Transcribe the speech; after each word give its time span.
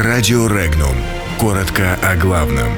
Радио 0.00 0.46
Регнум. 0.46 0.94
Коротко 1.40 1.98
о 2.04 2.14
главном. 2.14 2.68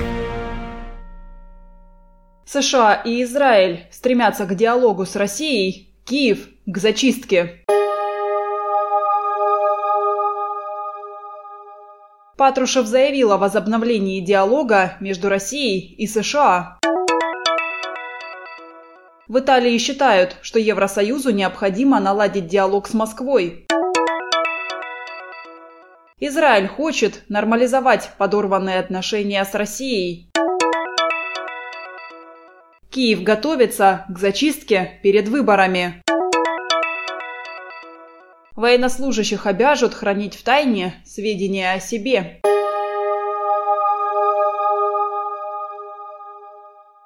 США 2.46 2.94
и 2.94 3.22
Израиль 3.24 3.86
стремятся 3.90 4.46
к 4.46 4.54
диалогу 4.54 5.04
с 5.04 5.16
Россией, 5.16 5.92
Киев– 6.06 6.48
к 6.66 6.78
зачистке. 6.78 7.62
Патрушев 12.38 12.86
заявил 12.86 13.32
о 13.32 13.36
возобновлении 13.36 14.24
диалога 14.24 14.96
между 15.00 15.28
Россией 15.28 15.94
и 15.96 16.06
США. 16.06 16.78
В 19.28 19.38
Италии 19.38 19.76
считают, 19.76 20.36
что 20.40 20.58
Евросоюзу 20.58 21.32
необходимо 21.32 22.00
наладить 22.00 22.46
диалог 22.46 22.88
с 22.88 22.94
Москвой. 22.94 23.66
Израиль 26.22 26.68
хочет 26.68 27.22
нормализовать 27.30 28.10
подорванные 28.18 28.78
отношения 28.78 29.42
с 29.42 29.54
Россией. 29.54 30.28
Киев 32.90 33.22
готовится 33.22 34.04
к 34.10 34.18
зачистке 34.18 35.00
перед 35.02 35.28
выборами. 35.28 36.02
Военнослужащих 38.54 39.46
обяжут 39.46 39.94
хранить 39.94 40.34
в 40.34 40.42
тайне 40.42 40.94
сведения 41.06 41.72
о 41.72 41.80
себе. 41.80 42.42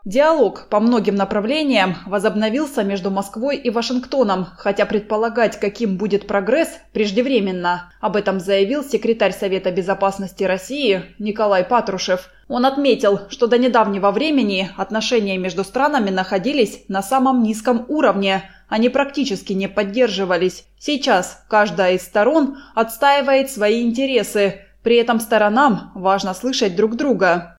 Диалог 0.04 0.66
по 0.68 0.80
многим 0.80 1.14
направлениям 1.14 1.96
возобновился 2.04 2.84
между 2.84 3.10
Москвой 3.10 3.56
и 3.56 3.70
Вашингтоном, 3.70 4.48
хотя 4.58 4.84
предполагать, 4.84 5.58
каким 5.58 5.96
будет 5.96 6.26
прогресс, 6.26 6.68
преждевременно. 6.92 7.90
Об 8.02 8.16
этом 8.16 8.38
заявил 8.38 8.84
секретарь 8.84 9.32
Совета 9.32 9.70
безопасности 9.70 10.44
России 10.44 11.04
Николай 11.18 11.64
Патрушев. 11.64 12.28
Он 12.48 12.66
отметил, 12.66 13.20
что 13.30 13.46
до 13.46 13.56
недавнего 13.56 14.10
времени 14.10 14.68
отношения 14.76 15.38
между 15.38 15.64
странами 15.64 16.10
находились 16.10 16.84
на 16.88 17.02
самом 17.02 17.42
низком 17.42 17.86
уровне, 17.88 18.50
они 18.68 18.90
практически 18.90 19.54
не 19.54 19.68
поддерживались. 19.68 20.66
Сейчас 20.78 21.42
каждая 21.48 21.94
из 21.94 22.02
сторон 22.02 22.58
отстаивает 22.74 23.50
свои 23.50 23.82
интересы. 23.82 24.66
При 24.82 24.96
этом 24.96 25.18
сторонам 25.18 25.92
важно 25.94 26.34
слышать 26.34 26.76
друг 26.76 26.94
друга. 26.96 27.56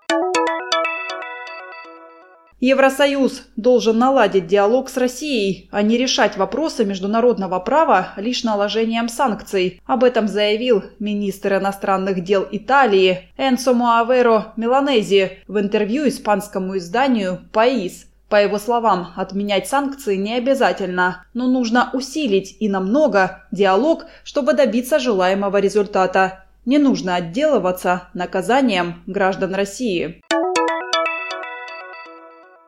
Евросоюз 2.65 3.43
должен 3.57 3.99
наладить 3.99 4.47
диалог 4.47 4.89
с 4.89 4.97
Россией, 4.97 5.69
а 5.71 5.83
не 5.83 5.97
решать 5.97 6.35
вопросы 6.35 6.83
международного 6.83 7.59
права 7.59 8.13
лишь 8.17 8.43
наложением 8.43 9.07
санкций. 9.07 9.79
Об 9.85 10.03
этом 10.03 10.27
заявил 10.27 10.83
министр 10.97 11.57
иностранных 11.57 12.23
дел 12.23 12.43
Италии 12.51 13.29
Энсо 13.37 13.73
Муаверо 13.73 14.53
Миланези 14.57 15.43
в 15.47 15.59
интервью 15.59 16.07
испанскому 16.07 16.79
изданию 16.79 17.41
«Паис». 17.53 18.07
По 18.29 18.37
его 18.37 18.57
словам, 18.57 19.09
отменять 19.15 19.67
санкции 19.67 20.15
не 20.15 20.33
обязательно, 20.33 21.23
но 21.35 21.45
нужно 21.45 21.91
усилить 21.93 22.57
и 22.59 22.67
намного 22.67 23.43
диалог, 23.51 24.07
чтобы 24.23 24.53
добиться 24.53 24.97
желаемого 24.97 25.57
результата. 25.57 26.45
Не 26.65 26.79
нужно 26.79 27.13
отделываться 27.13 28.07
наказанием 28.15 29.03
граждан 29.05 29.53
России. 29.53 30.23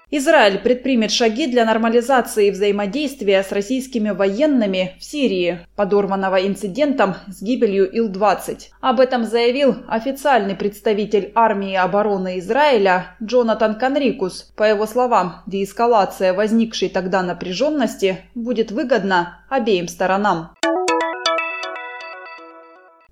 Израиль 0.10 0.60
предпримет 0.60 1.12
шаги 1.12 1.48
для 1.48 1.66
нормализации 1.66 2.50
взаимодействия 2.50 3.44
с 3.44 3.52
российскими 3.52 4.12
военными 4.12 4.96
в 5.00 5.04
Сирии, 5.04 5.60
подорванного 5.76 6.48
инцидентом 6.48 7.16
с 7.28 7.42
гибелью 7.42 7.92
Ил-20. 7.92 8.70
Об 8.80 9.02
этом 9.02 9.26
заявил 9.26 9.76
официальный 9.90 10.56
представитель 10.56 11.34
армии 11.36 11.76
обороны 11.76 12.40
Израиля 12.40 13.18
Джонатан 13.22 13.76
Конрикус. 13.76 14.54
По 14.56 14.64
его 14.64 14.86
словам, 14.86 15.42
деэскалация 15.46 16.34
возникшей 16.34 16.88
тогда 16.88 17.22
напряженности 17.22 18.20
будет 18.34 18.72
выгодна 18.72 19.46
обеим 19.50 19.90
сторонам. 19.90 20.52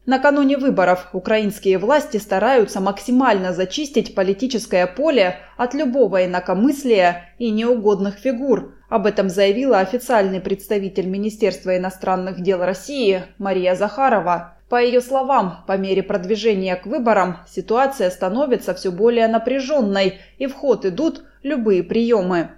Накануне 0.05 0.57
выборов 0.57 1.07
украинские 1.13 1.79
власти 1.79 2.17
стараются 2.17 2.79
максимально 2.79 3.53
зачистить 3.53 4.13
политическое 4.13 4.85
поле 4.85 5.37
от 5.57 5.73
любого 5.73 6.25
инакомыслия 6.25 7.33
и 7.39 7.49
неугодных 7.49 8.15
фигур. 8.15 8.75
Об 8.87 9.07
этом 9.07 9.29
заявила 9.29 9.79
официальный 9.79 10.39
представитель 10.39 11.07
Министерства 11.07 11.75
иностранных 11.75 12.41
дел 12.41 12.63
России 12.63 13.23
Мария 13.39 13.73
Захарова. 13.73 14.57
По 14.69 14.79
ее 14.79 15.01
словам, 15.01 15.63
по 15.67 15.75
мере 15.75 16.03
продвижения 16.03 16.75
к 16.75 16.85
выборам 16.85 17.37
ситуация 17.47 18.11
становится 18.11 18.75
все 18.75 18.91
более 18.91 19.27
напряженной 19.27 20.19
и 20.37 20.45
в 20.45 20.53
ход 20.53 20.85
идут 20.85 21.23
любые 21.41 21.81
приемы. 21.81 22.51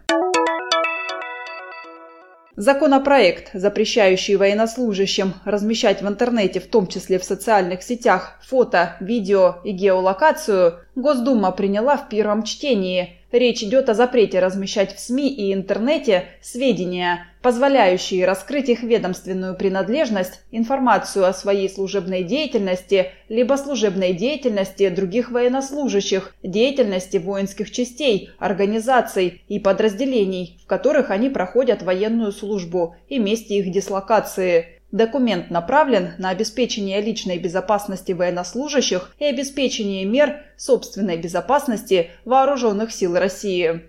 Законопроект, 2.59 3.51
запрещающий 3.53 4.35
военнослужащим 4.35 5.35
размещать 5.45 6.01
в 6.01 6.07
интернете, 6.07 6.59
в 6.59 6.65
том 6.65 6.87
числе 6.87 7.19
в 7.19 7.23
социальных 7.23 7.83
сетях, 7.83 8.39
фото, 8.41 8.95
видео 8.99 9.57
и 9.63 9.71
геолокацию, 9.71 10.79
Госдума 10.95 11.51
приняла 11.51 11.97
в 11.97 12.09
первом 12.09 12.41
чтении. 12.41 13.16
Речь 13.31 13.61
идет 13.61 13.89
о 13.89 13.93
запрете 13.93 14.39
размещать 14.39 14.95
в 14.95 14.99
СМИ 14.99 15.27
и 15.27 15.53
интернете 15.53 16.29
сведения, 16.41 17.27
позволяющие 17.41 18.25
раскрыть 18.25 18.69
их 18.69 18.83
ведомственную 18.83 19.57
принадлежность, 19.57 20.41
информацию 20.51 21.25
о 21.25 21.33
своей 21.33 21.69
служебной 21.69 22.23
деятельности, 22.23 23.11
либо 23.27 23.55
служебной 23.55 24.13
деятельности 24.13 24.87
других 24.87 25.29
военнослужащих, 25.31 26.33
деятельности 26.41 27.17
воинских 27.17 27.69
частей, 27.71 28.29
организаций 28.39 29.41
и 29.49 29.59
подразделений, 29.59 30.57
в 30.63 30.67
которых 30.67 31.11
они 31.11 31.29
проходят 31.29 31.83
военную 31.83 32.31
службу 32.31 32.95
и 33.09 33.19
месте 33.19 33.57
их 33.57 33.71
дислокации– 33.71 34.67
Документ 34.91 35.51
направлен 35.51 36.13
на 36.17 36.29
обеспечение 36.29 37.01
личной 37.01 37.37
безопасности 37.37 38.13
военнослужащих 38.13 39.13
и 39.19 39.25
обеспечение 39.25 40.05
мер 40.05 40.43
собственной 40.55 41.17
безопасности 41.17 42.11
вооруженных 42.23 42.93
сил 42.93 43.17
России. 43.17 43.81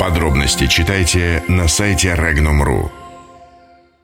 Подробности 0.00 0.66
читайте 0.66 1.42
на 1.48 1.68
сайте 1.68 2.14
Regnum.ru. 2.14 3.07